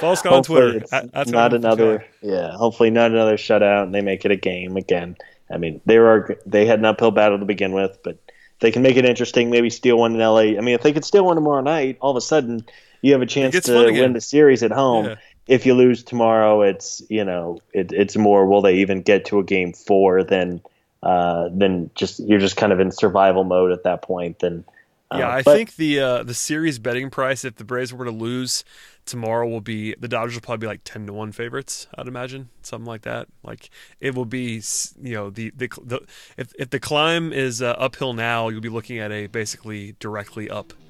[0.00, 0.84] follow Scott on Twitter.
[0.92, 2.52] At, not another, yeah.
[2.52, 5.16] Hopefully not another shutout, and they make it a game again.
[5.50, 8.18] I mean, they were they had an uphill battle to begin with, but
[8.60, 9.50] they can make it interesting.
[9.50, 10.56] Maybe steal one in LA.
[10.56, 12.64] I mean, if they could steal one tomorrow night, all of a sudden
[13.02, 15.06] you have a chance to win the series at home.
[15.06, 15.14] Yeah.
[15.46, 19.38] If you lose tomorrow, it's you know it, it's more will they even get to
[19.38, 20.60] a game four than
[21.02, 24.40] uh, than just you're just kind of in survival mode at that point.
[24.40, 24.64] Then
[25.10, 28.04] uh, yeah, I but, think the uh, the series betting price if the Braves were
[28.04, 28.64] to lose
[29.04, 31.86] tomorrow will be the Dodgers will probably be like ten to one favorites.
[31.96, 33.28] I'd imagine something like that.
[33.44, 34.60] Like it will be,
[35.00, 36.00] you know, the the, the
[36.36, 40.50] if if the climb is uh, uphill now, you'll be looking at a basically directly
[40.50, 40.72] up.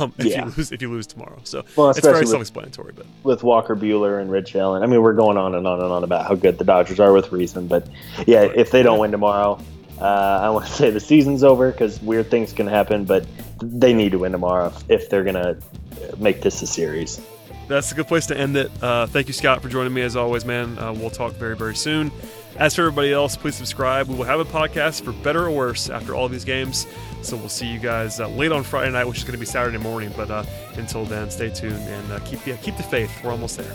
[0.00, 0.46] Um, if yeah.
[0.46, 2.94] you lose if you lose tomorrow, so well, it's very self-explanatory.
[2.96, 5.92] But with Walker Buehler and Rich Allen, I mean, we're going on and on and
[5.92, 7.66] on about how good the Dodgers are with reason.
[7.66, 7.86] But
[8.26, 9.60] yeah, if they don't win tomorrow,
[10.00, 13.04] uh, I want to say the season's over because weird things can happen.
[13.04, 13.26] But
[13.62, 15.56] they need to win tomorrow if they're gonna
[16.18, 17.20] make this a series
[17.68, 18.70] that's a good place to end it.
[18.82, 20.78] Uh, thank you, Scott, for joining me as always, man.
[20.78, 22.10] Uh, we'll talk very, very soon.
[22.56, 24.08] As for everybody else, please subscribe.
[24.08, 26.86] We will have a podcast for better or worse after all these games.
[27.22, 29.46] So we'll see you guys uh, late on Friday night, which is going to be
[29.46, 30.12] Saturday morning.
[30.16, 30.44] But uh,
[30.76, 33.10] until then, stay tuned and uh, keep yeah, keep the faith.
[33.24, 33.74] We're almost there.